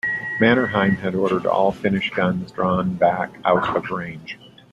Mannerheim 0.39 0.95
had 0.95 1.13
ordered 1.13 1.45
all 1.45 1.71
Finnish 1.71 2.09
guns 2.09 2.51
drawn 2.51 2.95
back 2.95 3.35
out 3.45 3.77
of 3.77 3.91
range. 3.91 4.35